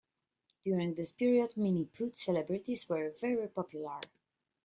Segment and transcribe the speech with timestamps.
[0.63, 3.99] During this period, Mini-putt celebrities were very popular.